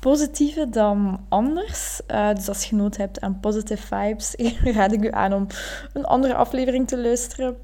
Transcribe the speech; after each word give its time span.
positieve 0.00 0.68
dan 0.68 1.20
anders. 1.28 2.00
Uh, 2.10 2.34
dus 2.34 2.48
als 2.48 2.64
je 2.64 2.76
nood 2.76 2.96
hebt 2.96 3.20
aan 3.20 3.40
positive 3.40 3.86
vibes, 3.86 4.34
raad 4.76 4.92
ik 4.92 5.04
u 5.04 5.10
aan 5.10 5.32
om 5.32 5.46
een 5.92 6.04
andere 6.04 6.34
aflevering 6.34 6.88
te 6.88 6.98
luisteren. 6.98 7.56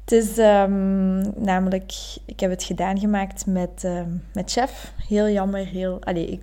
Het 0.00 0.12
is 0.12 0.38
um, 0.38 1.42
namelijk, 1.44 1.92
ik 2.24 2.40
heb 2.40 2.50
het 2.50 2.62
gedaan 2.62 2.98
gemaakt 2.98 3.46
met, 3.46 3.82
uh, 3.84 4.00
met 4.32 4.50
chef. 4.50 4.92
Heel 5.08 5.28
jammer, 5.28 5.66
heel. 5.66 5.98
Allee, 6.00 6.26
ik, 6.26 6.40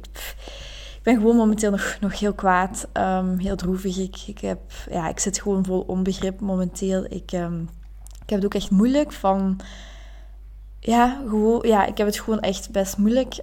ik 0.95 0.99
ben 1.03 1.15
gewoon 1.15 1.35
momenteel 1.35 1.71
nog, 1.71 1.97
nog 1.99 2.19
heel 2.19 2.33
kwaad, 2.33 2.87
um, 2.93 3.37
heel 3.37 3.55
droevig. 3.55 3.97
Ik, 3.97 4.23
ik, 4.27 4.39
heb, 4.39 4.59
ja, 4.89 5.09
ik 5.09 5.19
zit 5.19 5.41
gewoon 5.41 5.65
vol 5.65 5.83
onbegrip 5.87 6.39
momenteel. 6.39 7.03
Ik, 7.03 7.31
ik 8.21 8.29
heb 8.29 8.41
het 8.41 8.45
ook 8.45 8.53
echt 8.53 8.71
moeilijk 8.71 9.11
van. 9.11 9.59
Ja, 10.79 11.21
gewoon, 11.27 11.67
ja, 11.67 11.85
ik 11.85 11.97
heb 11.97 12.07
het 12.07 12.19
gewoon 12.19 12.39
echt 12.39 12.71
best 12.71 12.97
moeilijk. 12.97 13.35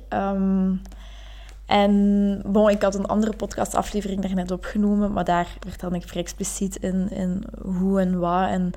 En 1.70 2.42
ik 2.68 2.82
had 2.82 2.94
een 2.94 3.06
andere 3.06 3.36
podcastaflevering 3.36 4.20
daar 4.20 4.34
net 4.34 4.50
opgenomen, 4.50 5.12
maar 5.12 5.24
daar 5.24 5.56
vertelde 5.68 5.96
ik 5.96 6.08
vrij 6.08 6.22
expliciet 6.22 6.76
in, 6.76 7.10
in 7.10 7.44
hoe 7.62 8.00
en 8.00 8.18
wat. 8.18 8.48
En, 8.48 8.70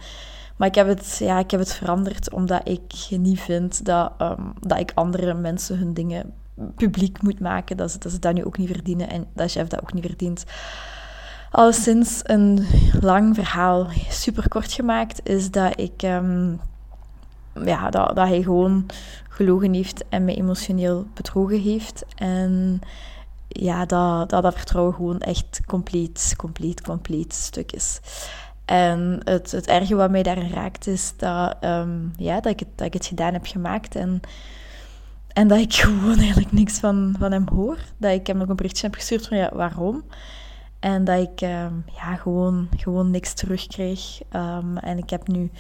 maar 0.57 0.68
ik 0.68 0.76
heb, 0.76 0.87
het, 0.87 1.18
ja, 1.20 1.40
ik 1.40 1.51
heb 1.51 1.59
het 1.59 1.73
veranderd 1.73 2.34
omdat 2.34 2.70
ik 2.70 3.07
niet 3.09 3.40
vind 3.40 3.85
dat, 3.85 4.12
um, 4.21 4.53
dat 4.59 4.79
ik 4.79 4.91
andere 4.93 5.34
mensen 5.34 5.77
hun 5.77 5.93
dingen 5.93 6.34
publiek 6.76 7.21
moet 7.21 7.40
maken. 7.40 7.77
Dat 7.77 7.91
ze, 7.91 8.20
dat 8.20 8.34
nu 8.34 8.45
ook 8.45 8.57
niet 8.57 8.71
verdienen 8.71 9.09
en 9.09 9.25
dat 9.34 9.51
chef 9.51 9.68
dat 9.68 9.81
ook 9.81 9.93
niet 9.93 10.05
verdient. 10.05 10.43
Al 11.51 11.73
sinds 11.73 12.20
een 12.23 12.65
lang 13.01 13.35
verhaal, 13.35 13.87
super 14.09 14.48
kort 14.48 14.71
gemaakt, 14.71 15.29
is 15.29 15.51
dat 15.51 15.79
ik... 15.79 16.01
Um, 16.03 16.59
ja, 17.65 17.90
dat, 17.90 18.15
dat 18.15 18.27
hij 18.27 18.41
gewoon 18.41 18.85
gelogen 19.29 19.73
heeft 19.73 20.04
en 20.09 20.26
mij 20.26 20.35
emotioneel 20.35 21.05
bedrogen 21.13 21.62
heeft. 21.62 22.05
En 22.15 22.82
ja, 23.48 23.85
dat 23.85 24.29
dat, 24.29 24.43
dat 24.43 24.55
vertrouwen 24.55 24.93
gewoon 24.93 25.20
echt 25.20 25.62
compleet, 25.68 26.34
compleet, 26.37 26.81
compleet 26.81 27.34
stuk 27.34 27.71
is. 27.71 27.99
En 28.65 29.20
het, 29.24 29.51
het 29.51 29.68
erge 29.68 29.96
wat 29.96 30.12
mij 30.12 30.24
daarin 30.24 30.51
raakt 30.51 30.87
is 30.87 31.13
dat, 31.18 31.55
um, 31.62 32.13
ja, 32.18 32.40
dat, 32.40 32.51
ik 32.51 32.59
het, 32.59 32.68
dat 32.76 32.87
ik 32.87 32.93
het 32.93 33.05
gedaan 33.05 33.34
heb 33.34 33.46
gemaakt 33.46 33.96
en, 33.96 34.21
en 35.27 35.48
dat 35.48 35.59
ik 35.59 35.74
gewoon 35.84 36.18
eigenlijk 36.18 36.51
niks 36.51 36.79
van, 36.79 37.15
van 37.20 37.31
hem 37.31 37.48
hoor. 37.48 37.77
Dat 37.98 38.12
ik 38.12 38.27
hem 38.27 38.37
nog 38.37 38.49
een 38.49 38.55
berichtje 38.55 38.85
heb 38.85 38.96
gestuurd 38.96 39.27
van 39.27 39.37
ja, 39.37 39.49
waarom? 39.54 40.04
En 40.84 41.03
dat 41.03 41.20
ik 41.20 41.41
um, 41.41 41.84
ja, 41.95 42.15
gewoon, 42.15 42.67
gewoon 42.77 43.12
niks 43.12 43.34
terugkreeg. 43.34 44.21
Um, 44.35 44.77
en 44.77 44.98
ik 44.98 45.09
heb 45.09 45.27
nu 45.27 45.51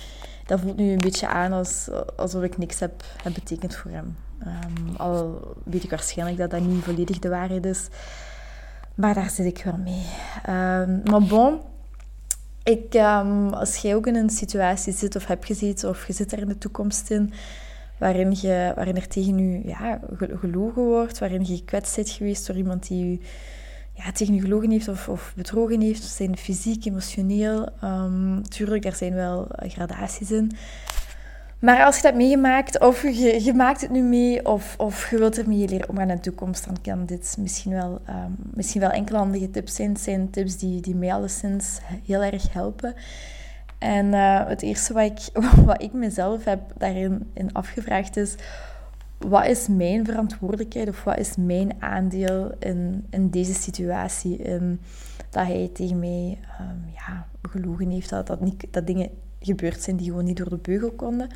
dat 0.45 0.59
voelt 0.59 0.77
nu 0.77 0.91
een 0.91 0.97
beetje 0.97 1.27
aan 1.27 1.51
als, 1.51 1.89
alsof 2.17 2.43
ik 2.43 2.57
niks 2.57 2.79
heb, 2.79 3.03
betekend 3.33 3.75
voor 3.75 3.91
hem. 3.91 4.17
Um, 4.47 4.95
al 4.95 5.41
weet 5.63 5.83
ik 5.83 5.89
waarschijnlijk 5.89 6.37
dat 6.37 6.51
dat 6.51 6.61
niet 6.61 6.83
volledig 6.83 7.19
de 7.19 7.29
waarheid 7.29 7.65
is. 7.65 7.87
Maar 8.95 9.13
daar 9.13 9.29
zit 9.29 9.45
ik 9.45 9.63
wel 9.63 9.77
mee. 9.77 10.05
Maar 11.03 11.23
bon, 11.27 11.59
ik, 12.63 12.95
als 13.51 13.77
jij 13.77 13.95
ook 13.95 14.07
in 14.07 14.15
een 14.15 14.29
situatie 14.29 14.93
zit 14.93 15.15
of 15.15 15.25
heb 15.25 15.43
gezeten 15.43 15.89
of 15.89 16.07
je 16.07 16.13
zit 16.13 16.31
er 16.31 16.39
in 16.39 16.47
de 16.47 16.57
toekomst 16.57 17.09
in, 17.09 17.33
waarin, 17.97 18.31
je, 18.41 18.71
waarin 18.75 18.95
er 18.95 19.07
tegen 19.07 19.37
je 19.37 19.67
ja, 19.67 19.99
gelogen 20.17 20.83
wordt, 20.83 21.19
waarin 21.19 21.45
je 21.45 21.55
gekwetst 21.55 21.95
bent 21.95 22.09
geweest 22.09 22.47
door 22.47 22.55
iemand 22.55 22.87
die 22.87 23.11
je 23.11 23.19
ja, 23.93 24.11
tegen 24.11 24.33
je 24.33 24.41
gelogen 24.41 24.71
heeft 24.71 24.87
of, 24.87 25.09
of 25.09 25.33
bedrogen 25.35 25.81
heeft, 25.81 26.03
zijn 26.03 26.37
fysiek, 26.37 26.85
emotioneel. 26.85 27.69
Um, 27.83 28.49
tuurlijk, 28.49 28.85
er 28.85 28.95
zijn 28.95 29.13
wel 29.13 29.47
gradaties 29.57 30.31
in. 30.31 30.51
Maar 31.59 31.83
als 31.83 31.95
je 31.95 32.01
dat 32.01 32.15
meegemaakt, 32.15 32.79
of 32.79 33.01
je, 33.43 33.53
maakt 33.55 33.81
het 33.81 33.89
nu 33.89 34.01
mee, 34.01 34.45
of, 34.45 34.75
of 34.77 35.09
je 35.09 35.17
wilt 35.17 35.37
ermee 35.37 35.67
leren 35.67 35.89
omgaan 35.89 36.09
in 36.09 36.15
de 36.15 36.21
toekomst, 36.21 36.65
dan 36.65 36.81
kan 36.81 37.05
dit 37.05 37.35
misschien 37.39 37.71
wel, 37.71 38.01
um, 38.09 38.35
misschien 38.53 38.81
wel 38.81 38.89
enkele 38.89 39.17
handige 39.17 39.49
tips 39.49 39.75
zijn. 39.75 39.89
Het 39.89 39.99
zijn 39.99 40.29
tips 40.29 40.57
die, 40.57 40.81
die 40.81 40.95
mij 40.95 41.13
alleszins 41.13 41.79
heel 42.05 42.23
erg 42.23 42.53
helpen. 42.53 42.93
En 43.79 44.05
uh, 44.05 44.47
het 44.47 44.61
eerste 44.61 44.93
wat 44.93 45.03
ik, 45.03 45.43
wat 45.65 45.81
ik 45.81 45.93
mezelf 45.93 46.43
heb 46.43 46.59
daarin 46.77 47.31
in 47.33 47.53
afgevraagd 47.53 48.17
is 48.17 48.35
wat 49.27 49.45
is 49.45 49.67
mijn 49.67 50.05
verantwoordelijkheid 50.05 50.89
of 50.89 51.03
wat 51.03 51.17
is 51.17 51.35
mijn 51.35 51.71
aandeel 51.79 52.51
in, 52.59 53.05
in 53.09 53.29
deze 53.29 53.53
situatie? 53.53 54.37
In 54.37 54.81
dat 55.29 55.45
hij 55.45 55.69
tegen 55.73 55.99
mij 55.99 56.39
um, 56.61 56.83
ja, 56.95 57.27
gelogen 57.41 57.89
heeft, 57.89 58.09
dat, 58.09 58.27
dat, 58.27 58.41
niet, 58.41 58.67
dat 58.71 58.87
dingen 58.87 59.09
gebeurd 59.39 59.81
zijn 59.81 59.95
die 59.95 60.07
gewoon 60.07 60.23
niet 60.23 60.37
door 60.37 60.49
de 60.49 60.57
beugel 60.57 60.91
konden. 60.91 61.29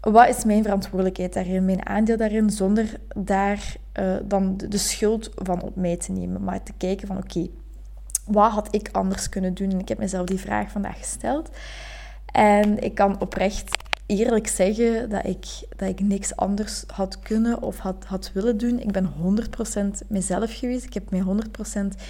Wat 0.00 0.28
is 0.28 0.44
mijn 0.44 0.62
verantwoordelijkheid 0.62 1.32
daarin, 1.32 1.64
mijn 1.64 1.86
aandeel 1.86 2.16
daarin, 2.16 2.50
zonder 2.50 3.00
daar 3.16 3.76
uh, 4.00 4.16
dan 4.24 4.56
de, 4.56 4.78
schuld 4.78 5.30
van 5.34 5.62
op 5.62 5.76
mij 5.76 5.96
te 5.96 6.12
nemen, 6.12 6.44
maar 6.44 6.62
te 6.62 6.72
kijken 6.76 7.06
van 7.06 7.16
oké, 7.16 7.46
wat 8.26 8.50
had 8.50 8.74
ik 8.74 8.88
anders 8.92 9.28
kunnen 9.28 9.54
doen? 9.54 9.70
En 9.70 9.78
ik 9.78 9.88
heb 9.88 9.98
mezelf 9.98 10.26
die 10.26 10.38
vraag 10.38 10.70
vandaag 10.70 10.98
gesteld. 10.98 11.50
En 12.32 12.82
ik 12.82 12.94
kan 12.94 13.20
oprecht 13.20 13.83
eerlijk 14.18 14.46
zeggen 14.46 15.10
dat 15.10 15.26
ik, 15.26 15.46
dat 15.76 15.88
ik 15.88 16.00
niks 16.00 16.36
anders 16.36 16.84
had 16.86 17.18
kunnen 17.18 17.62
of 17.62 17.78
had, 17.78 18.04
had 18.06 18.30
willen 18.34 18.58
doen. 18.58 18.78
Ik 18.78 18.92
ben 18.92 19.12
100% 20.04 20.06
mezelf 20.06 20.58
geweest. 20.58 20.84
Ik 20.84 20.94
heb 20.94 21.10
mij 21.10 21.22
100% 21.22 22.00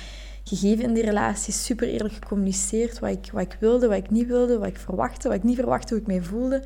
gegeven 0.44 0.84
in 0.84 0.92
die 0.92 1.04
relatie. 1.04 1.52
Super 1.52 1.88
eerlijk 1.88 2.14
gecommuniceerd 2.14 2.98
wat 2.98 3.10
ik, 3.10 3.30
wat 3.32 3.42
ik 3.42 3.56
wilde, 3.60 3.88
wat 3.88 3.96
ik 3.96 4.10
niet 4.10 4.26
wilde, 4.26 4.58
wat 4.58 4.68
ik 4.68 4.78
verwachtte, 4.78 5.28
wat 5.28 5.36
ik 5.36 5.42
niet 5.42 5.56
verwachtte, 5.56 5.94
hoe 5.94 6.02
ik 6.02 6.08
mij 6.08 6.22
voelde. 6.22 6.62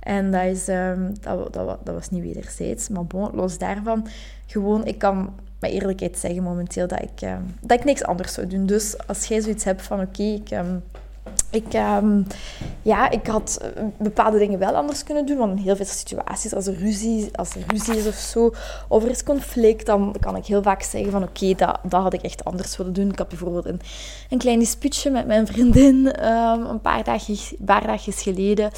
En 0.00 0.30
dat, 0.30 0.44
is, 0.44 0.68
um, 0.68 1.14
dat, 1.20 1.52
dat, 1.52 1.78
dat, 1.84 1.94
was 1.94 2.10
niet 2.10 2.22
wederzijds. 2.22 2.88
Maar 2.88 3.04
bon, 3.06 3.30
los 3.34 3.58
daarvan, 3.58 4.06
gewoon, 4.46 4.86
ik 4.86 4.98
kan 4.98 5.34
met 5.58 5.70
eerlijkheid 5.70 6.18
zeggen 6.18 6.42
momenteel 6.42 6.86
dat 6.86 7.02
ik, 7.02 7.28
um, 7.28 7.54
dat 7.60 7.78
ik 7.78 7.84
niks 7.84 8.04
anders 8.04 8.32
zou 8.32 8.46
doen. 8.46 8.66
Dus 8.66 9.06
als 9.06 9.26
jij 9.26 9.40
zoiets 9.40 9.64
hebt 9.64 9.82
van, 9.82 10.00
oké, 10.00 10.22
ik... 10.22 10.50
Um, 10.50 10.82
ik, 11.52 11.74
um, 11.74 12.26
ja, 12.82 13.10
ik 13.10 13.26
had 13.26 13.58
eh, 13.62 13.82
bepaalde 13.98 14.38
dingen 14.38 14.58
wel 14.58 14.74
anders 14.74 15.04
kunnen 15.04 15.26
doen. 15.26 15.36
Want 15.36 15.58
in 15.58 15.62
heel 15.62 15.76
veel 15.76 15.84
situaties, 15.84 16.54
als 16.54 16.66
er 16.66 16.74
ruzie, 16.74 17.28
als 17.36 17.54
er 17.54 17.96
is 17.96 18.06
of 18.06 18.14
zo, 18.14 18.52
of 18.88 19.04
er 19.04 19.10
is 19.10 19.22
conflict, 19.22 19.86
dan 19.86 20.14
kan 20.20 20.36
ik 20.36 20.46
heel 20.46 20.62
vaak 20.62 20.82
zeggen 20.82 21.10
van 21.10 21.22
oké, 21.22 21.54
dat, 21.54 21.78
dat 21.82 22.02
had 22.02 22.12
ik 22.12 22.22
echt 22.22 22.44
anders 22.44 22.76
willen 22.76 22.92
doen. 22.92 23.10
Ik 23.10 23.18
had 23.18 23.28
bijvoorbeeld 23.28 23.66
een, 23.66 23.80
een 24.30 24.38
klein 24.38 24.58
dispuutje 24.58 25.10
met 25.10 25.26
mijn 25.26 25.46
vriendin 25.46 26.26
um, 26.26 26.66
een 26.66 26.80
paar, 26.80 27.04
dagen, 27.04 27.36
paar 27.64 27.86
dagjes 27.86 28.22
geleden. 28.22 28.70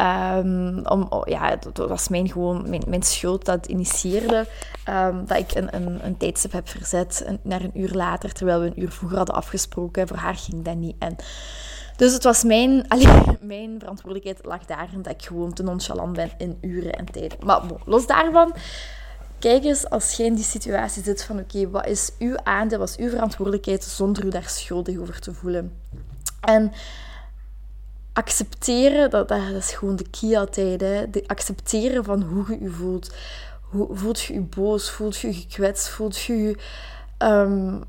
Um, 0.00 0.86
om, 0.86 1.06
oh, 1.08 1.26
ja, 1.26 1.56
dat 1.56 1.88
was 1.88 2.08
mijn, 2.08 2.30
gewoon, 2.30 2.68
mijn, 2.68 2.82
mijn 2.86 3.02
schuld 3.02 3.44
dat 3.44 3.66
initieerde. 3.66 4.46
Dat 5.26 5.38
ik 5.38 5.54
een, 5.54 5.76
een, 5.76 6.04
een 6.04 6.16
tijdstip 6.16 6.52
heb 6.52 6.68
verzet 6.68 7.26
naar 7.42 7.60
een 7.60 7.80
uur 7.80 7.90
later, 7.92 8.32
terwijl 8.32 8.60
we 8.60 8.66
een 8.66 8.82
uur 8.82 8.90
vroeger 8.90 9.16
hadden 9.16 9.34
afgesproken. 9.34 10.08
Voor 10.08 10.16
haar 10.16 10.34
ging 10.34 10.64
dat 10.64 10.76
niet. 10.76 10.96
En 10.98 11.16
dus 12.00 12.12
het 12.12 12.24
was 12.24 12.42
mijn, 12.42 12.84
allee, 12.88 13.38
mijn 13.40 13.78
verantwoordelijkheid 13.78 14.44
lag 14.44 14.64
daarin 14.64 15.02
dat 15.02 15.12
ik 15.12 15.22
gewoon 15.22 15.52
te 15.52 15.62
nonchalant 15.62 16.12
ben 16.12 16.30
in 16.38 16.58
uren 16.60 16.92
en 16.92 17.04
tijden. 17.04 17.38
Maar 17.44 17.62
los 17.84 18.06
daarvan, 18.06 18.54
kijk 19.38 19.64
eens 19.64 19.90
als 19.90 20.12
jij 20.12 20.26
in 20.26 20.34
die 20.34 20.44
situatie 20.44 21.02
zit 21.02 21.24
van 21.24 21.38
oké, 21.38 21.70
wat 21.70 21.86
is 21.86 22.10
uw 22.18 22.36
aandeel, 22.42 22.78
wat 22.78 22.88
is 22.88 22.96
uw 22.96 23.08
verantwoordelijkheid 23.08 23.84
zonder 23.84 24.24
u 24.24 24.28
daar 24.28 24.48
schuldig 24.48 24.98
over 24.98 25.20
te 25.20 25.34
voelen. 25.34 25.72
En 26.40 26.72
accepteren, 28.12 29.10
dat, 29.10 29.28
dat 29.28 29.52
is 29.52 29.72
gewoon 29.72 29.96
de 29.96 30.08
key 30.20 30.38
altijd, 30.38 30.80
hè. 30.80 31.04
Accepteren 31.26 32.04
van 32.04 32.22
hoe 32.22 32.44
je 32.48 32.62
je 32.62 32.70
voelt. 32.70 33.14
Hoe, 33.60 33.88
voelt 33.92 34.20
je 34.20 34.34
je 34.34 34.40
boos, 34.40 34.90
voelt 34.90 35.16
je 35.16 35.26
je 35.26 35.34
gekwetst, 35.34 35.88
voelt 35.88 36.18
je 36.18 36.36
je... 36.36 36.56
Um, 37.18 37.84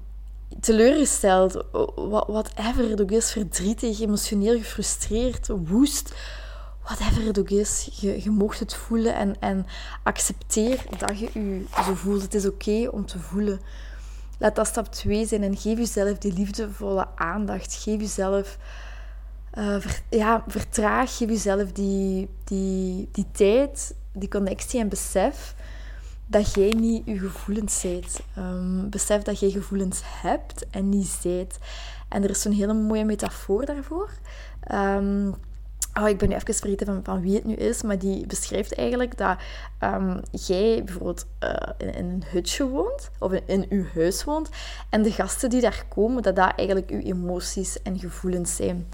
teleurgesteld, 0.59 1.63
whatever 2.27 2.89
het 2.89 3.01
ook 3.01 3.12
is, 3.12 3.31
verdrietig, 3.31 4.00
emotioneel 4.00 4.57
gefrustreerd, 4.57 5.48
woest, 5.48 6.13
whatever 6.83 7.25
het 7.25 7.39
ook 7.39 7.50
is, 7.50 7.89
je, 7.92 8.24
je 8.24 8.30
mocht 8.30 8.59
het 8.59 8.74
voelen 8.74 9.15
en, 9.15 9.36
en 9.39 9.65
accepteer 10.03 10.83
dat 10.98 11.19
je 11.19 11.30
je 11.33 11.65
zo 11.86 11.94
voelt. 11.94 12.21
Het 12.21 12.33
is 12.33 12.45
oké 12.45 12.88
om 12.92 13.06
te 13.06 13.19
voelen. 13.19 13.59
Laat 14.38 14.56
dat 14.56 14.68
stap 14.68 14.92
2 14.92 15.25
zijn 15.25 15.44
en 15.44 15.57
geef 15.57 15.77
jezelf 15.77 16.18
die 16.18 16.33
liefdevolle 16.33 17.07
aandacht. 17.15 17.74
Geef 17.74 18.00
jezelf, 18.00 18.57
uh, 19.53 19.86
ja, 20.09 20.44
vertraag, 20.48 21.18
geef 21.18 21.30
jezelf 21.30 21.71
die, 21.71 22.30
die, 22.44 23.09
die 23.12 23.25
tijd, 23.31 23.94
die 24.13 24.30
connectie 24.30 24.80
en 24.80 24.89
besef 24.89 25.56
dat 26.31 26.53
jij 26.53 26.69
niet 26.69 27.01
je 27.05 27.19
gevoelens 27.19 27.79
zijt. 27.79 28.21
Um, 28.37 28.89
besef 28.89 29.21
dat 29.21 29.39
jij 29.39 29.49
gevoelens 29.49 30.01
hebt 30.03 30.65
en 30.69 30.89
niet 30.89 31.07
zijt. 31.07 31.59
En 32.09 32.23
er 32.23 32.29
is 32.29 32.41
zo'n 32.41 32.51
hele 32.51 32.73
mooie 32.73 33.05
metafoor 33.05 33.65
daarvoor. 33.65 34.09
Um, 34.73 35.35
Oh, 35.99 36.09
ik 36.09 36.17
ben 36.17 36.29
nu 36.29 36.35
even 36.35 36.53
vergeten 36.53 36.85
van, 36.85 36.99
van 37.03 37.21
wie 37.21 37.35
het 37.35 37.45
nu 37.45 37.53
is, 37.53 37.81
maar 37.81 37.99
die 37.99 38.25
beschrijft 38.27 38.75
eigenlijk 38.75 39.17
dat 39.17 39.37
um, 39.79 40.19
jij 40.31 40.83
bijvoorbeeld 40.83 41.25
uh, 41.43 41.53
in, 41.77 42.05
een 42.05 42.23
hutje 42.25 42.67
woont, 42.67 43.11
of 43.19 43.31
in, 43.31 43.41
in 43.45 43.65
uw 43.69 43.85
huis 43.93 44.23
woont, 44.23 44.49
en 44.89 45.01
de 45.01 45.11
gasten 45.11 45.49
die 45.49 45.61
daar 45.61 45.85
komen, 45.89 46.23
dat 46.23 46.35
dat 46.35 46.53
eigenlijk 46.55 46.89
uw 46.89 46.99
emoties 46.99 47.81
en 47.81 47.99
gevoelens 47.99 48.55
zijn. 48.55 48.87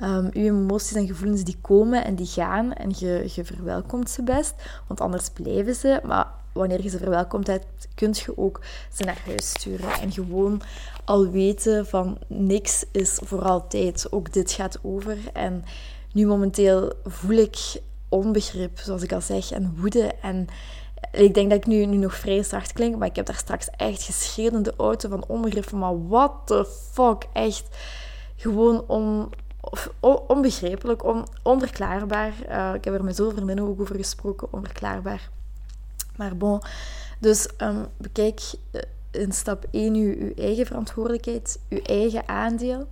Um, 0.00 0.30
uw 0.32 0.44
emoties 0.44 0.96
en 0.96 1.06
gevoelens 1.06 1.44
die 1.44 1.58
komen 1.60 2.04
en 2.04 2.14
die 2.14 2.26
gaan, 2.26 2.72
en 2.72 2.92
je, 2.96 3.30
je 3.34 3.44
verwelkomt 3.44 4.10
ze 4.10 4.22
best, 4.22 4.54
want 4.86 5.00
anders 5.00 5.30
blijven 5.30 5.74
ze. 5.74 6.00
Maar 6.04 6.26
wanneer 6.54 6.82
je 6.82 6.88
ze 6.88 6.98
verwelkomt 6.98 7.46
hebt, 7.46 7.88
kun 7.94 8.14
je 8.14 8.38
ook 8.38 8.60
ze 8.92 9.04
naar 9.04 9.22
huis 9.26 9.48
sturen. 9.48 9.92
En 10.00 10.12
gewoon 10.12 10.62
al 11.04 11.30
weten 11.30 11.86
van 11.86 12.18
niks 12.26 12.84
is 12.92 13.18
voor 13.22 13.42
altijd. 13.42 14.12
Ook 14.12 14.32
dit 14.32 14.52
gaat 14.52 14.78
over. 14.82 15.18
En 15.32 15.64
nu 16.12 16.26
momenteel 16.26 16.92
voel 17.04 17.36
ik 17.36 17.80
onbegrip, 18.08 18.78
zoals 18.78 19.02
ik 19.02 19.12
al 19.12 19.20
zeg, 19.20 19.50
en 19.50 19.76
woede. 19.80 20.12
En 20.22 20.46
ik 21.12 21.34
denk 21.34 21.50
dat 21.50 21.58
ik 21.58 21.66
nu, 21.66 21.86
nu 21.86 21.96
nog 21.96 22.14
vrij 22.14 22.42
zacht 22.42 22.72
klink, 22.72 22.96
maar 22.96 23.08
ik 23.08 23.16
heb 23.16 23.26
daar 23.26 23.36
straks 23.36 23.68
echt 23.76 24.02
geschreeuwd 24.02 24.52
in 24.52 24.62
de 24.62 24.74
auto 24.76 25.08
van 25.08 25.24
onbegrip. 25.26 25.70
Maar 25.70 26.08
what 26.08 26.32
the 26.44 26.66
fuck? 26.92 27.26
Echt 27.32 27.68
gewoon 28.36 28.84
on, 28.86 29.32
onbegrijpelijk, 30.26 31.04
on, 31.04 31.26
onverklaarbaar. 31.42 32.32
Uh, 32.48 32.74
ik 32.74 32.84
heb 32.84 32.94
er 32.94 33.04
met 33.04 33.16
zoveel 33.16 33.32
vriendinnen 33.32 33.64
ook 33.64 33.80
over 33.80 33.96
gesproken, 33.96 34.48
onverklaarbaar. 34.50 35.30
Maar 36.16 36.36
bon, 36.36 36.62
dus 37.18 37.48
um, 37.58 37.86
bekijk 37.96 38.40
eh, 38.70 38.80
in 39.10 39.32
stap 39.32 39.66
1 39.70 39.94
uw, 39.94 40.34
eigen 40.34 40.66
verantwoordelijkheid, 40.66 41.58
uw 41.68 41.82
eigen 41.82 42.28
aandeel. 42.28 42.88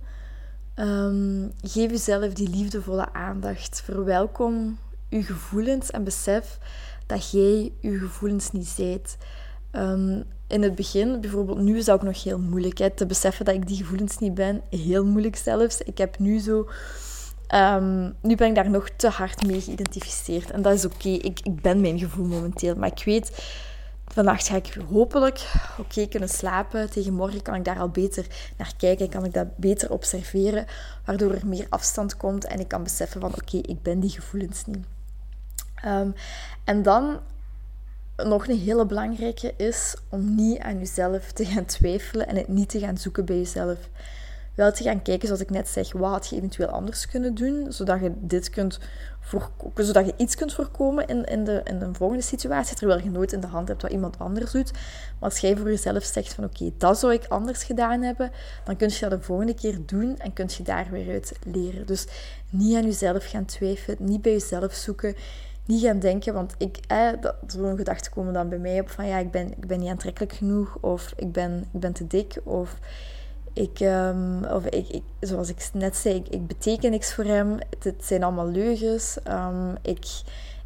Um, 0.75 1.51
geef 1.61 1.91
jezelf 1.91 2.33
die 2.33 2.49
liefdevolle 2.49 3.13
aandacht. 3.13 3.81
Verwelkom 3.85 4.77
je 5.09 5.23
gevoelens 5.23 5.91
en 5.91 6.03
besef 6.03 6.57
dat 7.05 7.31
jij 7.31 7.71
je 7.79 7.97
gevoelens 7.97 8.51
niet 8.51 8.67
zijt. 8.67 9.17
Um, 9.71 10.23
in 10.47 10.61
het 10.61 10.75
begin, 10.75 11.21
bijvoorbeeld 11.21 11.59
nu 11.59 11.77
is 11.77 11.85
dat 11.85 11.95
ook 11.95 12.03
nog 12.03 12.23
heel 12.23 12.39
moeilijk. 12.39 12.95
Te 12.95 13.05
beseffen 13.05 13.45
dat 13.45 13.55
ik 13.55 13.67
die 13.67 13.77
gevoelens 13.77 14.17
niet 14.17 14.33
ben. 14.33 14.61
Heel 14.69 15.05
moeilijk 15.05 15.35
zelfs. 15.35 15.81
Ik 15.81 15.97
heb 15.97 16.19
nu 16.19 16.39
zo... 16.39 16.69
Um, 17.53 18.15
nu 18.21 18.35
ben 18.35 18.47
ik 18.47 18.55
daar 18.55 18.69
nog 18.69 18.89
te 18.89 19.09
hard 19.09 19.45
mee 19.45 19.61
geïdentificeerd. 19.61 20.51
En 20.51 20.61
dat 20.61 20.73
is 20.73 20.85
oké. 20.85 21.09
Ik, 21.09 21.39
ik 21.43 21.61
ben 21.61 21.81
mijn 21.81 21.99
gevoel 21.99 22.25
momenteel. 22.25 22.75
Maar 22.75 22.91
ik 22.91 23.03
weet 23.05 23.31
Vannacht 24.13 24.47
ga 24.47 24.55
ik 24.55 24.77
hopelijk 24.91 25.51
oké 25.77 26.07
kunnen 26.07 26.29
slapen. 26.29 26.89
Tegen 26.89 27.13
morgen 27.13 27.41
kan 27.41 27.55
ik 27.55 27.65
daar 27.65 27.79
al 27.79 27.89
beter 27.89 28.25
naar 28.57 28.73
kijken. 28.77 29.09
Kan 29.09 29.25
ik 29.25 29.33
dat 29.33 29.57
beter 29.57 29.91
observeren. 29.91 30.65
Waardoor 31.05 31.33
er 31.33 31.47
meer 31.47 31.65
afstand 31.69 32.17
komt. 32.17 32.45
En 32.45 32.59
ik 32.59 32.67
kan 32.67 32.83
beseffen 32.83 33.21
van 33.21 33.33
oké, 33.33 33.57
ik 33.57 33.81
ben 33.81 33.99
die 33.99 34.09
gevoelens 34.09 34.65
niet. 34.65 34.85
Ehm, 35.75 36.09
en 36.63 36.83
dan 36.83 37.19
nog 38.15 38.47
een 38.47 38.59
hele 38.59 38.85
belangrijke 38.85 39.53
is 39.57 39.95
om 40.09 40.35
niet 40.35 40.59
aan 40.59 40.77
jezelf 40.77 41.31
te 41.31 41.45
gaan 41.45 41.65
twijfelen. 41.65 42.27
En 42.27 42.35
het 42.35 42.47
niet 42.47 42.69
te 42.69 42.79
gaan 42.79 42.97
zoeken 42.97 43.25
bij 43.25 43.37
jezelf 43.37 43.77
wel 44.55 44.71
te 44.71 44.83
gaan 44.83 45.01
kijken, 45.01 45.27
zoals 45.27 45.41
ik 45.41 45.49
net 45.49 45.67
zeg, 45.67 45.91
wat 45.91 46.11
had 46.11 46.27
je 46.27 46.35
eventueel 46.35 46.67
anders 46.67 47.07
kunnen 47.07 47.35
doen, 47.35 47.71
zodat 47.71 47.99
je 47.99 48.11
dit 48.15 48.49
kunt 48.49 48.79
voorkomen, 49.19 49.85
zodat 49.85 50.05
je 50.05 50.13
iets 50.17 50.35
kunt 50.35 50.53
voorkomen 50.53 51.07
in, 51.07 51.23
in, 51.23 51.43
de, 51.43 51.61
in 51.63 51.79
de 51.79 51.89
volgende 51.93 52.23
situatie, 52.23 52.75
terwijl 52.75 53.03
je 53.03 53.09
nooit 53.09 53.33
in 53.33 53.39
de 53.39 53.47
hand 53.47 53.67
hebt 53.67 53.81
wat 53.81 53.91
iemand 53.91 54.19
anders 54.19 54.51
doet. 54.51 54.71
Maar 54.71 55.29
als 55.29 55.39
jij 55.39 55.57
voor 55.57 55.69
jezelf 55.69 56.03
zegt 56.03 56.33
van 56.33 56.43
oké, 56.43 56.71
dat 56.77 56.99
zou 56.99 57.13
ik 57.13 57.25
anders 57.27 57.63
gedaan 57.63 58.01
hebben, 58.01 58.31
dan 58.63 58.75
kun 58.75 58.89
je 58.89 58.99
dat 58.99 59.11
de 59.11 59.21
volgende 59.21 59.53
keer 59.53 59.77
doen 59.85 60.17
en 60.17 60.33
kun 60.33 60.49
je 60.57 60.63
daar 60.63 60.87
weer 60.91 61.09
uit 61.11 61.33
leren. 61.45 61.85
Dus 61.85 62.07
niet 62.49 62.75
aan 62.75 62.83
jezelf 62.83 63.25
gaan 63.25 63.45
twijfelen, 63.45 63.97
niet 63.99 64.21
bij 64.21 64.31
jezelf 64.31 64.73
zoeken, 64.73 65.15
niet 65.65 65.83
gaan 65.83 65.99
denken, 65.99 66.33
want 66.33 66.55
ik, 66.57 66.77
eh, 66.87 67.09
dat, 67.21 67.35
zo'n 67.47 67.77
gedachten 67.77 68.11
komen 68.11 68.33
dan 68.33 68.49
bij 68.49 68.57
mij 68.57 68.79
op 68.79 68.89
van 68.89 69.07
ja, 69.07 69.17
ik 69.17 69.31
ben, 69.31 69.47
ik 69.51 69.67
ben 69.67 69.79
niet 69.79 69.89
aantrekkelijk 69.89 70.33
genoeg, 70.33 70.77
of 70.81 71.13
ik 71.15 71.31
ben, 71.31 71.65
ik 71.73 71.79
ben 71.79 71.93
te 71.93 72.07
dik, 72.07 72.35
of 72.43 72.79
ik, 73.53 73.79
um, 73.79 74.45
of 74.45 74.65
ik, 74.65 74.89
ik, 74.89 75.03
zoals 75.19 75.49
ik 75.49 75.69
net 75.73 75.95
zei, 75.95 76.15
ik, 76.15 76.27
ik, 76.27 76.47
beteken 76.47 76.91
niks 76.91 77.13
voor 77.13 77.23
hem. 77.23 77.57
Het, 77.79 77.95
zijn 78.05 78.23
allemaal 78.23 78.47
leugens. 78.47 79.17
Um, 79.27 79.75
ik, 79.81 80.05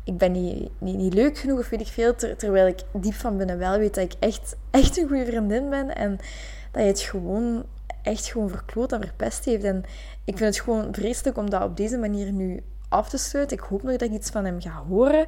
ik 0.04 0.18
ben 0.18 0.32
niet, 0.32 0.70
niet, 0.78 0.96
niet, 0.96 1.14
leuk 1.14 1.38
genoeg 1.38 1.60
of 1.60 1.70
weet 1.70 1.82
ik 1.82 1.88
veel. 1.88 2.16
terwijl 2.16 2.68
ik 2.68 2.80
diep 2.94 3.14
van 3.14 3.38
binnen 3.38 3.58
wel 3.58 3.78
weet 3.78 3.96
dat 3.96 4.04
ik 4.04 4.14
echt, 4.20 4.56
echt 4.72 4.98
een 4.98 5.08
goede 5.08 5.26
vriendin 5.26 5.70
ben. 5.70 5.96
En 5.96 6.20
dat 6.72 6.82
je 6.82 6.88
het 6.88 7.00
gewoon 7.00 7.66
echt 8.02 8.26
gewoon 8.26 8.50
verkloot 8.50 8.92
en 8.92 9.02
verpest 9.02 9.46
heeft. 9.46 9.64
En 9.64 9.84
ik 10.26 10.38
vind 10.38 10.56
het 10.56 10.64
gewoon 10.64 10.94
vreselijk 10.94 11.38
om 11.38 11.50
dat 11.50 11.64
op 11.64 11.78
deze 11.78 11.98
manier 11.98 12.32
nu 12.32 12.64
af 12.90 13.10
te 13.10 13.18
sluiten. 13.18 13.58
Ik 13.58 13.64
hoop 13.64 13.84
nog 13.84 13.92
dat 13.92 14.10
ik 14.10 14.12
iets 14.12 14.30
van 14.30 14.46
hem 14.46 14.62
ga 14.62 14.84
horen. 14.88 15.26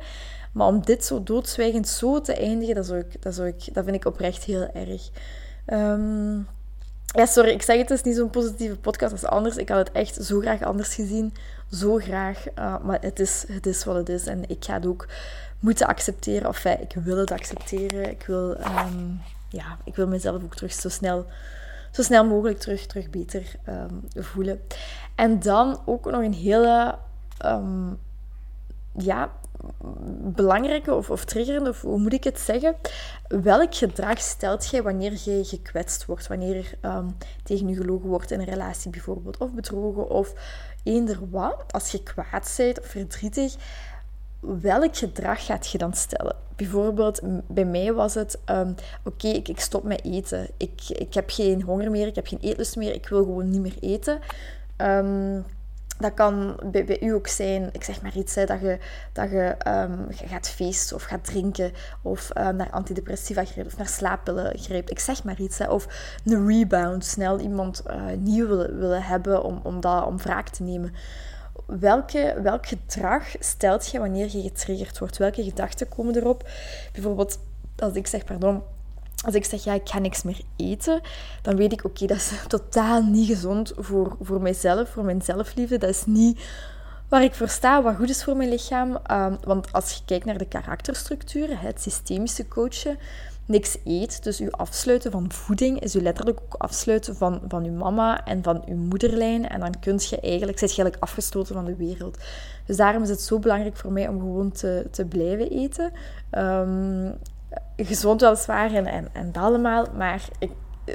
Maar 0.53 0.67
om 0.67 0.85
dit 0.85 1.05
zo 1.05 1.23
doodzwijgend 1.23 1.87
zo 1.87 2.21
te 2.21 2.33
eindigen, 2.33 2.75
dat, 2.75 2.85
zou 2.85 2.99
ik, 2.99 3.21
dat, 3.21 3.35
zou 3.35 3.47
ik, 3.47 3.73
dat 3.73 3.83
vind 3.83 3.95
ik 3.95 4.05
oprecht 4.05 4.43
heel 4.43 4.71
erg. 4.73 5.09
Um, 5.67 6.47
ja, 7.11 7.25
sorry, 7.25 7.49
ik 7.49 7.61
zeg 7.61 7.77
het, 7.77 7.89
is 7.89 8.03
niet 8.03 8.15
zo'n 8.15 8.29
positieve 8.29 8.75
podcast 8.75 9.11
als 9.11 9.25
anders. 9.25 9.55
Ik 9.55 9.69
had 9.69 9.77
het 9.77 9.91
echt 9.91 10.23
zo 10.23 10.39
graag 10.39 10.61
anders 10.61 10.95
gezien. 10.95 11.33
Zo 11.71 11.97
graag. 11.97 12.45
Uh, 12.55 12.83
maar 12.83 12.97
het 13.01 13.19
is, 13.19 13.45
het 13.47 13.65
is 13.65 13.83
wat 13.83 13.95
het 13.95 14.09
is. 14.09 14.25
En 14.25 14.49
ik 14.49 14.65
ga 14.65 14.73
het 14.73 14.85
ook 14.85 15.07
moeten 15.59 15.87
accepteren. 15.87 16.47
Of 16.47 16.65
ik 16.65 16.93
wil 16.93 17.17
het 17.17 17.31
accepteren. 17.31 18.09
Ik 18.09 18.23
wil, 18.27 18.49
um, 18.49 19.21
ja, 19.49 19.77
ik 19.83 19.95
wil 19.95 20.07
mezelf 20.07 20.43
ook 20.43 20.55
terug 20.55 20.73
zo 20.73 20.89
snel, 20.89 21.25
zo 21.91 22.01
snel 22.01 22.25
mogelijk 22.25 22.59
terug, 22.59 22.85
terug 22.85 23.09
beter 23.09 23.43
um, 23.69 24.23
voelen. 24.23 24.61
En 25.15 25.39
dan 25.39 25.79
ook 25.85 26.11
nog 26.11 26.21
een 26.21 26.33
hele... 26.33 26.95
Um, 27.45 27.99
ja, 29.01 29.31
belangrijke 30.21 30.93
of, 30.93 31.09
of 31.09 31.25
triggerende, 31.25 31.69
of 31.69 31.81
hoe 31.81 31.99
moet 31.99 32.13
ik 32.13 32.23
het 32.23 32.39
zeggen? 32.39 32.75
Welk 33.27 33.75
gedrag 33.75 34.19
stelt 34.19 34.67
jij 34.69 34.83
wanneer 34.83 35.11
je 35.23 35.43
gekwetst 35.43 36.05
wordt, 36.05 36.27
wanneer 36.27 36.55
er 36.55 36.73
ehm, 36.81 37.07
tegen 37.43 37.67
je 37.67 37.75
gelogen 37.75 38.09
wordt 38.09 38.31
in 38.31 38.39
een 38.39 38.45
relatie 38.45 38.91
bijvoorbeeld, 38.91 39.37
of 39.37 39.53
bedrogen, 39.53 40.09
of 40.09 40.33
eender 40.83 41.29
wat? 41.29 41.63
Als 41.71 41.91
je 41.91 42.03
kwaad 42.03 42.53
bent 42.57 42.79
of 42.79 42.85
verdrietig, 42.85 43.55
welk 44.39 44.97
gedrag 44.97 45.45
gaat 45.45 45.69
je 45.69 45.77
dan 45.77 45.93
stellen? 45.93 46.35
Bijvoorbeeld, 46.55 47.21
bij 47.47 47.65
mij 47.65 47.93
was 47.93 48.13
het, 48.13 48.39
um, 48.45 48.75
oké, 49.03 49.27
ik, 49.27 49.47
ik, 49.47 49.59
stop 49.59 49.83
met 49.83 50.03
eten. 50.03 50.47
Ik, 50.57 50.81
ik 50.87 51.13
heb 51.13 51.29
geen 51.29 51.61
honger 51.61 51.91
meer, 51.91 52.07
ik 52.07 52.15
heb 52.15 52.27
geen 52.27 52.39
eetlust 52.41 52.75
meer, 52.75 52.93
ik 52.93 53.07
wil 53.07 53.23
gewoon 53.23 53.49
niet 53.49 53.61
meer 53.61 53.77
eten. 53.79 54.19
Um, 54.77 55.45
dat 55.99 56.13
kan 56.13 56.59
bij, 56.71 56.97
u 57.01 57.13
ook 57.13 57.27
zijn, 57.27 57.69
ik 57.71 57.83
zeg 57.83 58.01
maar 58.01 58.15
iets, 58.15 58.35
hè, 58.35 58.45
dat, 58.45 58.59
je, 58.59 58.77
dat 59.13 59.29
je, 59.29 59.55
um, 59.67 60.07
gaat 60.09 60.49
feesten 60.49 60.95
of 60.95 61.03
gaat 61.03 61.23
drinken 61.23 61.71
of 62.01 62.29
um, 62.37 62.55
naar 62.55 62.69
antidepressiva 62.69 63.45
grijpt 63.45 63.71
of 63.71 63.77
naar 63.77 63.87
slaappillen 63.87 64.57
grijpt. 64.57 64.91
Ik 64.91 64.99
zeg 64.99 65.23
maar 65.23 65.39
iets. 65.39 65.57
Hè, 65.57 65.69
of 65.69 65.87
een 66.25 66.47
rebound, 66.47 67.05
snel 67.05 67.39
iemand 67.39 67.83
uh, 67.87 68.03
nieuw 68.17 68.47
willen, 68.47 68.79
willen 68.79 69.03
hebben 69.03 69.43
om, 69.43 69.59
om, 69.63 69.79
dat, 69.79 70.05
om 70.05 70.17
wraak 70.17 70.49
te 70.49 70.63
nemen. 70.63 70.93
Welke, 71.65 72.39
welk 72.43 72.67
gedrag 72.67 73.23
stelt 73.39 73.87
je 73.87 73.99
wanneer 73.99 74.29
je 74.31 74.41
getriggerd 74.41 74.99
wordt? 74.99 75.17
Welke 75.17 75.43
gedachten 75.43 75.89
komen 75.89 76.15
erop? 76.15 76.49
Bijvoorbeeld, 76.93 77.39
als 77.77 77.93
ik 77.93 78.07
zeg, 78.07 78.23
pardon, 78.23 78.63
als 79.25 79.35
ik 79.35 79.45
zeg, 79.45 79.63
ja, 79.63 79.73
ik 79.73 79.89
ga 79.89 79.99
niks 79.99 80.23
meer 80.23 80.41
eten, 80.55 81.01
dan 81.41 81.55
weet 81.55 81.71
ik, 81.71 81.85
oké, 81.85 82.05
dat 82.05 82.17
is 82.17 82.31
totaal 82.47 83.01
niet 83.01 83.27
gezond 83.27 83.73
voor, 83.77 84.15
voor 84.21 84.41
mijzelf, 84.41 84.89
voor 84.89 85.03
mijn 85.03 85.21
zelfliefde. 85.21 85.77
Dat 85.77 85.89
is 85.89 86.03
niet 86.05 86.39
waar 87.09 87.23
ik 87.23 87.35
voor 87.35 87.49
sta, 87.49 87.81
wat 87.81 87.95
goed 87.95 88.09
is 88.09 88.23
voor 88.23 88.35
mijn 88.35 88.49
lichaam. 88.49 88.97
Um, 89.11 89.37
want 89.43 89.73
als 89.73 89.93
je 89.93 89.99
kijkt 90.05 90.25
naar 90.25 90.37
de 90.37 90.47
karakterstructuren, 90.47 91.57
het 91.57 91.81
systemische 91.81 92.47
coachen, 92.47 92.97
niks 93.45 93.77
eet, 93.85 94.23
dus 94.23 94.37
je 94.37 94.51
afsluiten 94.51 95.11
van 95.11 95.31
voeding, 95.31 95.79
is 95.79 95.93
je 95.93 96.01
letterlijk 96.01 96.39
ook 96.41 96.53
afsluiten 96.53 97.15
van, 97.15 97.41
van 97.47 97.63
je 97.63 97.71
mama 97.71 98.25
en 98.25 98.43
van 98.43 98.61
je 98.65 98.75
moederlijn. 98.75 99.49
En 99.49 99.59
dan 99.59 99.79
kun 99.79 99.99
je 100.09 100.19
eigenlijk, 100.19 100.59
zit 100.59 100.75
je 100.75 100.81
eigenlijk 100.81 101.03
afgestoten 101.03 101.55
van 101.55 101.65
de 101.65 101.75
wereld. 101.75 102.17
Dus 102.65 102.77
daarom 102.77 103.03
is 103.03 103.09
het 103.09 103.21
zo 103.21 103.39
belangrijk 103.39 103.77
voor 103.77 103.91
mij 103.91 104.07
om 104.07 104.19
gewoon 104.19 104.51
te, 104.51 104.87
te 104.91 105.05
blijven 105.05 105.49
eten. 105.49 105.91
Um, 106.31 107.17
gezond 107.85 108.21
weliswaar 108.21 108.73
en, 108.73 108.85
en, 108.85 109.07
en 109.13 109.31
dat 109.31 109.43
allemaal, 109.43 109.85
maar 109.97 110.27
ik, 110.39 110.51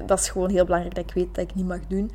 dat 0.07 0.19
is 0.19 0.29
gewoon 0.29 0.51
heel 0.51 0.65
belangrijk 0.65 0.95
dat 0.95 1.05
ik 1.05 1.15
weet 1.15 1.35
dat 1.35 1.45
ik 1.45 1.55
niet 1.55 1.67
mag 1.67 1.87
doen. 1.89 2.11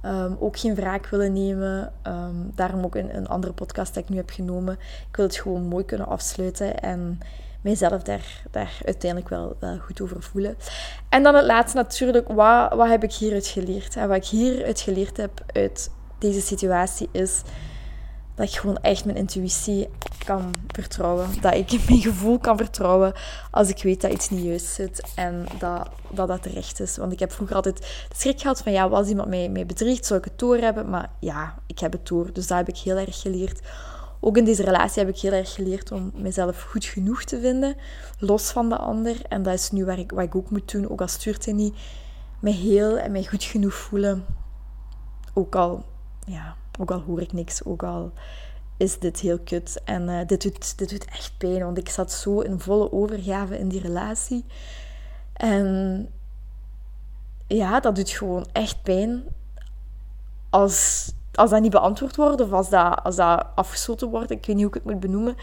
Ehm, 0.00 0.32
ook 0.38 0.58
geen 0.58 0.74
wraak 0.74 1.06
willen 1.06 1.32
nemen. 1.32 1.92
Ehm, 2.02 2.34
daarom 2.54 2.84
ook 2.84 2.94
een, 2.94 3.16
een 3.16 3.28
andere 3.28 3.52
podcast 3.52 3.94
die 3.94 4.02
ik 4.02 4.08
nu 4.08 4.16
heb 4.16 4.30
genomen. 4.30 4.78
Ik 5.08 5.16
wil 5.16 5.24
het 5.24 5.36
gewoon 5.36 5.62
mooi 5.62 5.84
kunnen 5.84 6.06
afsluiten 6.06 6.80
en 6.80 7.18
mijzelf 7.60 8.02
daar, 8.02 8.42
daar 8.50 8.78
uiteindelijk 8.84 9.30
wel, 9.30 9.56
wel 9.60 9.78
goed 9.78 10.00
over 10.00 10.22
voelen. 10.22 10.56
En 11.08 11.22
dan 11.22 11.34
het 11.34 11.44
laatste 11.44 11.76
natuurlijk, 11.76 12.28
wat, 12.28 12.74
wat 12.74 12.88
heb 12.88 13.02
ik 13.02 13.12
hieruit 13.12 13.46
geleerd? 13.46 13.96
En 13.96 14.08
wat 14.08 14.16
ik 14.16 14.26
hieruit 14.26 14.80
geleerd 14.80 15.16
heb 15.16 15.44
uit 15.52 15.90
deze 16.18 16.40
situatie 16.40 17.08
is 17.12 17.42
dat 18.36 18.48
ik 18.48 18.54
gewoon 18.54 18.78
echt 18.78 19.04
mijn 19.04 19.16
intuïtie 19.16 19.88
kan 20.24 20.54
vertrouwen. 20.66 21.28
Dat 21.40 21.54
ik 21.54 21.70
mijn 21.88 22.00
gevoel 22.00 22.38
kan 22.38 22.56
vertrouwen 22.56 23.12
als 23.50 23.68
ik 23.68 23.82
weet 23.82 24.00
dat 24.00 24.12
iets 24.12 24.30
niet 24.30 24.44
juist 24.44 24.66
zit 24.66 25.02
en 25.14 25.46
dat 25.58 25.88
dat, 26.10 26.28
dat 26.28 26.42
terecht 26.42 26.80
is. 26.80 26.96
Want 26.96 27.12
ik 27.12 27.18
heb 27.18 27.32
vroeger 27.32 27.56
altijd 27.56 27.78
de 27.78 28.14
schrik 28.16 28.40
gehad 28.40 28.62
van, 28.62 28.72
ja, 28.72 28.84
als 28.84 29.08
iemand 29.08 29.28
mij, 29.28 29.48
mij 29.48 29.66
bedriegt, 29.66 30.06
zou 30.06 30.18
ik 30.18 30.24
het 30.24 30.38
door 30.38 30.56
hebben. 30.56 30.90
Maar 30.90 31.10
ja, 31.20 31.58
ik 31.66 31.78
heb 31.78 31.92
het 31.92 32.06
door. 32.06 32.32
Dus 32.32 32.46
dat 32.46 32.56
heb 32.56 32.68
ik 32.68 32.76
heel 32.76 32.96
erg 32.96 33.20
geleerd. 33.20 33.60
Ook 34.20 34.36
in 34.36 34.44
deze 34.44 34.62
relatie 34.62 35.04
heb 35.04 35.14
ik 35.14 35.20
heel 35.20 35.32
erg 35.32 35.54
geleerd 35.54 35.92
om 35.92 36.12
mezelf 36.14 36.62
goed 36.62 36.84
genoeg 36.84 37.24
te 37.24 37.40
vinden, 37.40 37.76
los 38.18 38.50
van 38.50 38.68
de 38.68 38.76
ander. 38.76 39.16
En 39.28 39.42
dat 39.42 39.54
is 39.54 39.70
nu 39.70 39.84
waar 39.84 39.98
ik, 39.98 40.10
wat 40.10 40.24
ik 40.24 40.34
ook 40.34 40.50
moet 40.50 40.70
doen, 40.70 40.90
ook 40.90 41.00
al 41.00 41.08
stuurt 41.08 41.44
hij 41.44 41.54
niet, 41.54 41.74
mij 42.40 42.52
heel 42.52 42.98
en 42.98 43.12
mij 43.12 43.24
goed 43.24 43.44
genoeg 43.44 43.74
voelen. 43.74 44.24
Ook 45.34 45.54
al, 45.54 45.84
ja, 46.26 46.56
ook 46.78 46.90
al 46.90 47.00
hoor 47.00 47.20
ik 47.20 47.32
niks, 47.32 47.64
ook 47.64 47.82
al 47.82 48.12
is 48.76 48.98
dit 48.98 49.20
heel 49.20 49.38
kut. 49.38 49.80
En 49.84 50.08
uh, 50.08 50.20
dit, 50.26 50.42
doet, 50.42 50.78
dit 50.78 50.90
doet 50.90 51.04
echt 51.04 51.32
pijn, 51.38 51.64
want 51.64 51.78
ik 51.78 51.88
zat 51.88 52.12
zo 52.12 52.40
in 52.40 52.60
volle 52.60 52.92
overgave 52.92 53.58
in 53.58 53.68
die 53.68 53.80
relatie. 53.80 54.44
En 55.32 56.08
ja, 57.46 57.80
dat 57.80 57.96
doet 57.96 58.10
gewoon 58.10 58.46
echt 58.52 58.82
pijn 58.82 59.24
als, 60.50 61.12
als 61.34 61.50
dat 61.50 61.60
niet 61.60 61.70
beantwoord 61.70 62.16
wordt 62.16 62.40
of 62.40 62.52
als 62.52 62.68
dat, 62.68 63.02
als 63.02 63.16
dat 63.16 63.46
afgesloten 63.54 64.08
wordt. 64.08 64.30
Ik 64.30 64.46
weet 64.46 64.56
niet 64.56 64.64
hoe 64.64 64.74
ik 64.74 64.82
het 64.82 64.92
moet 64.92 65.00
benoemen. 65.00 65.36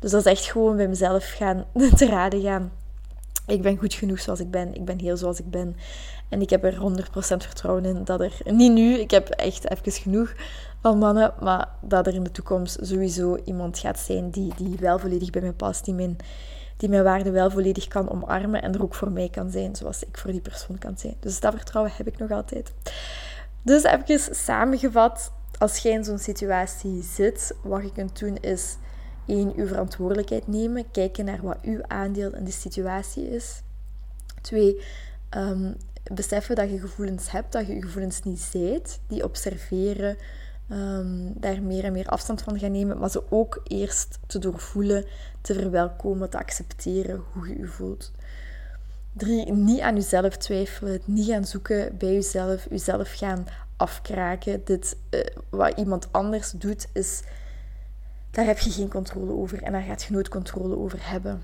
Dus 0.00 0.10
dat 0.10 0.26
is 0.26 0.32
echt 0.32 0.44
gewoon 0.44 0.76
bij 0.76 0.88
mezelf 0.88 1.24
gaan 1.30 1.64
te 1.96 2.06
raden 2.06 2.40
gaan. 2.40 2.72
Ik 3.46 3.62
ben 3.62 3.78
goed 3.78 3.94
genoeg 3.94 4.20
zoals 4.20 4.40
ik 4.40 4.50
ben. 4.50 4.74
Ik 4.74 4.84
ben 4.84 4.98
heel 5.00 5.16
zoals 5.16 5.38
ik 5.38 5.50
ben. 5.50 5.76
En 6.28 6.40
ik 6.40 6.50
heb 6.50 6.64
er 6.64 6.74
100% 6.74 7.10
vertrouwen 7.14 7.84
in 7.84 8.04
dat 8.04 8.20
er, 8.20 8.32
niet 8.44 8.72
nu, 8.72 8.94
ik 8.98 9.10
heb 9.10 9.28
echt 9.28 9.70
even 9.70 9.92
genoeg 9.92 10.34
van 10.82 10.98
mannen, 10.98 11.34
maar 11.40 11.68
dat 11.80 12.06
er 12.06 12.14
in 12.14 12.22
de 12.22 12.30
toekomst 12.30 12.78
sowieso 12.80 13.38
iemand 13.44 13.78
gaat 13.78 13.98
zijn 13.98 14.30
die, 14.30 14.54
die 14.56 14.76
wel 14.80 14.98
volledig 14.98 15.30
bij 15.30 15.42
mij 15.42 15.52
past, 15.52 15.84
die 15.84 15.94
mijn, 15.94 16.16
die 16.76 16.88
mijn 16.88 17.04
waarde 17.04 17.30
wel 17.30 17.50
volledig 17.50 17.88
kan 17.88 18.10
omarmen 18.10 18.62
en 18.62 18.74
er 18.74 18.82
ook 18.82 18.94
voor 18.94 19.10
mij 19.10 19.28
kan 19.28 19.50
zijn, 19.50 19.76
zoals 19.76 20.04
ik 20.04 20.18
voor 20.18 20.30
die 20.32 20.40
persoon 20.40 20.78
kan 20.78 20.98
zijn. 20.98 21.14
Dus 21.20 21.40
dat 21.40 21.54
vertrouwen 21.54 21.92
heb 21.96 22.06
ik 22.06 22.18
nog 22.18 22.30
altijd. 22.30 22.72
Dus 23.62 23.82
even 23.82 24.34
samengevat, 24.34 25.32
als 25.58 25.78
jij 25.78 25.92
in 25.92 26.04
zo'n 26.04 26.18
situatie 26.18 27.02
zit, 27.02 27.54
wat 27.62 27.82
je 27.82 27.92
kunt 27.92 28.18
doen 28.18 28.36
is 28.36 28.76
één, 29.26 29.52
uw 29.56 29.66
verantwoordelijkheid 29.66 30.46
nemen, 30.46 30.90
kijken 30.90 31.24
naar 31.24 31.42
wat 31.42 31.58
uw 31.62 31.80
aandeel 31.86 32.34
in 32.34 32.44
de 32.44 32.50
situatie 32.50 33.30
is. 33.30 33.62
Twee, 34.40 34.82
um, 35.36 35.76
beseffen 36.12 36.56
dat 36.56 36.70
je 36.70 36.78
gevoelens 36.78 37.30
hebt, 37.30 37.52
dat 37.52 37.66
je 37.66 37.74
je 37.74 37.82
gevoelens 37.82 38.22
niet 38.22 38.40
zijt, 38.40 39.00
die 39.06 39.24
observeren, 39.24 40.16
um, 40.72 41.32
daar 41.36 41.62
meer 41.62 41.84
en 41.84 41.92
meer 41.92 42.08
afstand 42.08 42.42
van 42.42 42.58
gaan 42.58 42.72
nemen, 42.72 42.98
maar 42.98 43.10
ze 43.10 43.30
ook 43.30 43.60
eerst 43.64 44.18
te 44.26 44.38
doorvoelen, 44.38 45.04
te 45.40 45.54
verwelkomen, 45.54 46.30
te 46.30 46.38
accepteren 46.38 47.22
hoe 47.32 47.48
je 47.48 47.58
je 47.58 47.66
voelt. 47.66 48.12
Drie, 49.12 49.52
niet 49.52 49.80
aan 49.80 49.94
jezelf 49.94 50.36
twijfelen, 50.36 51.00
niet 51.04 51.26
gaan 51.26 51.44
zoeken 51.44 51.96
bij 51.96 52.12
jezelf, 52.12 52.66
jezelf 52.70 53.12
gaan 53.12 53.46
afkraken. 53.76 54.64
Dit, 54.64 54.96
uh, 55.10 55.20
wat 55.48 55.78
iemand 55.78 56.08
anders 56.10 56.50
doet, 56.50 56.88
is, 56.92 57.22
daar 58.30 58.44
heb 58.44 58.58
je 58.58 58.70
geen 58.70 58.88
controle 58.88 59.32
over 59.32 59.62
en 59.62 59.72
daar 59.72 59.82
gaat 59.82 60.02
je 60.02 60.12
nooit 60.12 60.28
controle 60.28 60.76
over 60.76 60.98
hebben. 61.00 61.42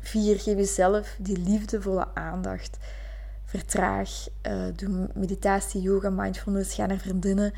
Vier, 0.00 0.40
geef 0.40 0.56
jezelf 0.56 1.16
die 1.18 1.38
liefdevolle 1.38 2.06
aandacht. 2.14 2.78
Vertraag, 3.44 4.28
uh, 4.46 4.64
doe 4.76 5.08
meditatie, 5.14 5.80
yoga, 5.80 6.10
mindfulness, 6.10 6.74
ga 6.74 6.86
naar 6.86 6.98
vriendinnen. 6.98 7.52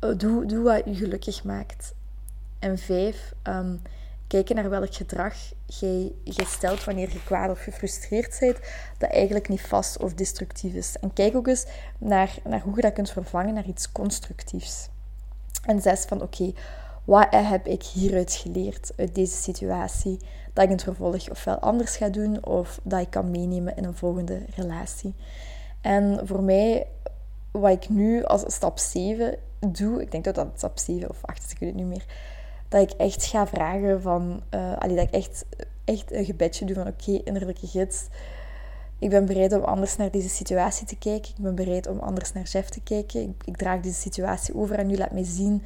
Uh, 0.00 0.16
doe, 0.16 0.62
wat 0.62 0.82
je 0.84 0.94
gelukkig 0.94 1.44
maakt. 1.44 1.94
En 2.58 2.78
vijf, 2.78 3.32
um, 3.42 3.82
kijken 4.26 4.54
naar 4.54 4.70
welk 4.70 4.94
gedrag 4.94 5.34
jij 5.66 6.12
stelt 6.24 6.84
wanneer 6.84 7.12
je 7.12 7.24
kwaad 7.24 7.50
of 7.50 7.62
gefrustreerd 7.62 8.36
bent, 8.40 8.58
dat 8.98 9.10
eigenlijk 9.10 9.48
niet 9.48 9.60
vast 9.60 9.98
of 9.98 10.14
destructief 10.14 10.74
is. 10.74 10.96
En 11.00 11.12
kijk 11.12 11.36
ook 11.36 11.46
eens 11.46 11.66
naar, 11.98 12.34
naar 12.44 12.60
hoe 12.60 12.74
je 12.74 12.80
dat 12.80 12.92
kunt 12.92 13.10
vervangen 13.10 13.54
naar 13.54 13.66
iets 13.66 13.92
constructiefs. 13.92 14.88
En 15.64 15.80
zes, 15.80 16.04
van 16.04 16.22
oké, 16.22 16.52
wat 17.04 17.26
heb 17.30 17.66
ik 17.66 17.82
hieruit 17.82 18.32
geleerd 18.32 18.92
uit 18.96 19.14
deze 19.14 19.36
situatie? 19.36 20.18
Dat 20.52 20.64
ik 20.64 20.70
in 20.70 20.76
het 20.76 20.82
vervolg 20.82 21.30
ofwel 21.30 21.58
anders 21.58 21.96
ga 21.96 22.08
doen 22.08 22.44
of 22.44 22.80
dat 22.82 23.00
ik 23.00 23.10
kan 23.10 23.30
meenemen 23.30 23.76
in 23.76 23.84
een 23.84 23.96
volgende 23.96 24.42
relatie. 24.56 25.14
En 25.80 26.20
voor 26.26 26.42
mij, 26.42 26.86
wat 27.50 27.72
ik 27.72 27.88
nu 27.88 28.24
als 28.24 28.42
stap 28.46 28.78
7 28.78 29.38
doe, 29.58 30.02
ik 30.02 30.10
denk 30.10 30.24
dat 30.24 30.34
dat 30.34 30.48
stap 30.56 30.78
7 30.78 31.10
of 31.10 31.18
8 31.22 31.44
is, 31.44 31.52
ik 31.52 31.58
het 31.58 31.74
niet 31.74 31.86
meer, 31.86 32.04
dat 32.68 32.90
ik 32.90 32.90
echt 32.90 33.24
ga 33.24 33.46
vragen 33.46 34.02
van, 34.02 34.42
uh, 34.54 34.76
allee, 34.78 34.96
dat 34.96 35.06
ik 35.06 35.14
echt, 35.14 35.44
echt 35.84 36.12
een 36.12 36.24
gebedje 36.24 36.64
doe 36.64 36.74
van 36.74 36.86
oké, 36.86 37.20
innerlijke 37.24 37.66
gids, 37.66 38.06
ik 38.98 39.10
ben 39.10 39.26
bereid 39.26 39.52
om 39.52 39.62
anders 39.62 39.96
naar 39.96 40.10
deze 40.10 40.28
situatie 40.28 40.86
te 40.86 40.96
kijken. 40.96 41.30
Ik 41.30 41.42
ben 41.42 41.54
bereid 41.54 41.86
om 41.86 41.98
anders 41.98 42.32
naar 42.32 42.44
Jeff 42.44 42.68
te 42.68 42.80
kijken. 42.80 43.22
Ik, 43.22 43.42
ik 43.44 43.56
draag 43.56 43.80
deze 43.80 44.00
situatie 44.00 44.54
over 44.54 44.78
en 44.78 44.86
nu 44.86 44.96
laat 44.96 45.12
mij 45.12 45.24
zien 45.24 45.62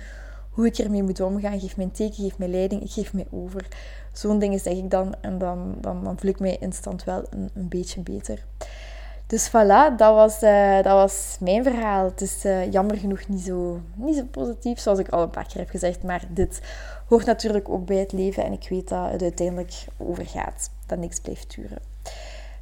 hoe 0.50 0.66
ik 0.66 0.78
ermee 0.78 1.02
moet 1.02 1.20
omgaan. 1.20 1.60
Geef 1.60 1.76
mij 1.76 1.84
een 1.84 1.92
teken, 1.92 2.24
geef 2.24 2.38
mij 2.38 2.48
leiding, 2.48 2.82
ik 2.82 2.90
geef 2.90 3.12
mij 3.12 3.26
over. 3.30 3.66
Zo'n 4.12 4.38
dingen 4.38 4.60
zeg 4.60 4.72
ik 4.72 4.90
dan 4.90 5.14
en 5.20 5.38
dan, 5.38 5.74
dan, 5.80 6.04
dan 6.04 6.18
voel 6.18 6.30
ik 6.30 6.40
mij 6.40 6.56
instant 6.58 7.04
wel 7.04 7.24
een, 7.30 7.50
een 7.54 7.68
beetje 7.68 8.00
beter. 8.00 8.44
Dus 9.32 9.48
voilà, 9.48 9.96
dat 9.96 10.14
was, 10.14 10.42
uh, 10.42 10.74
dat 10.74 10.92
was 10.92 11.36
mijn 11.40 11.62
verhaal. 11.62 12.04
Het 12.04 12.20
is 12.20 12.44
uh, 12.44 12.72
jammer 12.72 12.96
genoeg 12.96 13.28
niet 13.28 13.40
zo, 13.40 13.80
niet 13.94 14.16
zo 14.16 14.24
positief, 14.30 14.80
zoals 14.80 14.98
ik 14.98 15.08
al 15.08 15.22
een 15.22 15.30
paar 15.30 15.46
keer 15.46 15.60
heb 15.60 15.70
gezegd. 15.70 16.02
Maar 16.02 16.24
dit 16.28 16.60
hoort 17.08 17.26
natuurlijk 17.26 17.68
ook 17.68 17.86
bij 17.86 17.96
het 17.96 18.12
leven. 18.12 18.44
En 18.44 18.52
ik 18.52 18.66
weet 18.68 18.88
dat 18.88 19.10
het 19.10 19.22
uiteindelijk 19.22 19.72
overgaat. 19.96 20.70
Dat 20.86 20.98
niks 20.98 21.20
blijft 21.20 21.54
duren. 21.54 21.78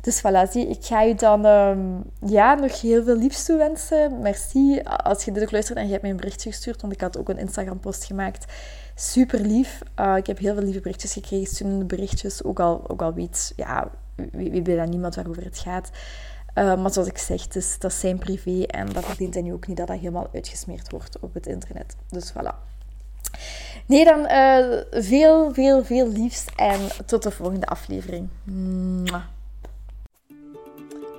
Dus 0.00 0.20
voilà, 0.20 0.50
zie, 0.50 0.68
ik 0.68 0.84
ga 0.84 1.00
je 1.00 1.14
dan 1.14 1.44
um, 1.44 2.02
ja, 2.26 2.54
nog 2.54 2.80
heel 2.80 3.04
veel 3.04 3.16
liefs 3.16 3.44
toewensen. 3.44 4.20
Merci 4.20 4.80
als 4.82 5.24
je 5.24 5.32
dit 5.32 5.42
ook 5.42 5.50
luistert 5.50 5.78
en 5.78 5.84
je 5.84 5.90
hebt 5.90 6.02
mij 6.02 6.10
een 6.10 6.16
berichtje 6.16 6.50
gestuurd, 6.50 6.80
want 6.80 6.92
ik 6.92 7.00
had 7.00 7.18
ook 7.18 7.28
een 7.28 7.38
Instagram-post 7.38 8.04
gemaakt. 8.04 8.44
Super 8.94 9.40
lief. 9.40 9.82
Uh, 10.00 10.16
ik 10.16 10.26
heb 10.26 10.38
heel 10.38 10.54
veel 10.54 10.64
lieve 10.64 10.80
berichtjes 10.80 11.12
gekregen, 11.12 11.46
stuurende 11.46 11.84
berichtjes. 11.84 12.44
Ook 12.44 12.60
al, 12.60 12.90
ook 12.90 13.02
al 13.02 13.14
weet, 13.14 13.52
ja, 13.56 13.90
wie, 14.32 14.50
wie 14.50 14.76
dan 14.76 14.88
niemand 14.88 15.14
waarover 15.14 15.44
het 15.44 15.58
gaat. 15.58 15.90
Uh, 16.54 16.82
maar 16.82 16.92
zoals 16.92 17.08
ik 17.08 17.18
zeg, 17.18 17.42
het 17.42 17.76
dat 17.80 17.90
is 17.90 18.00
zijn 18.00 18.18
privé 18.18 18.62
en 18.62 18.92
dat 18.92 19.04
verdient 19.04 19.34
hij 19.34 19.42
nu 19.42 19.52
ook 19.52 19.66
niet 19.66 19.76
dat 19.76 19.86
dat 19.86 19.98
helemaal 19.98 20.28
uitgesmeerd 20.34 20.90
wordt 20.90 21.18
op 21.20 21.34
het 21.34 21.46
internet. 21.46 21.96
Dus 22.08 22.32
voilà. 22.32 22.68
Nee, 23.86 24.04
dan 24.04 24.18
uh, 24.18 24.80
veel, 24.90 25.54
veel, 25.54 25.84
veel 25.84 26.08
liefs 26.08 26.44
en 26.56 26.80
tot 27.06 27.22
de 27.22 27.30
volgende 27.30 27.66
aflevering. 27.66 28.28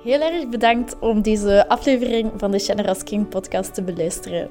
Heel 0.04 0.20
erg 0.20 0.48
bedankt 0.48 0.98
om 0.98 1.22
deze 1.22 1.68
aflevering 1.68 2.32
van 2.36 2.50
de 2.50 2.58
Generous 2.58 3.02
King 3.02 3.28
podcast 3.28 3.74
te 3.74 3.82
beluisteren. 3.82 4.50